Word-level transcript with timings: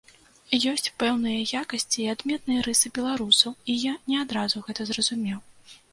Ёсць 0.71 0.87
пэўныя 1.03 1.43
якасці 1.61 1.99
і 2.05 2.07
адметныя 2.13 2.65
рысы 2.69 2.93
беларусаў, 2.97 3.55
і 3.75 3.77
я 3.89 3.93
не 4.13 4.17
адразу 4.25 4.63
гэта 4.71 4.81
зразумеў. 4.93 5.39